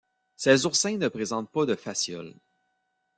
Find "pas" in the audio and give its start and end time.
1.51-1.67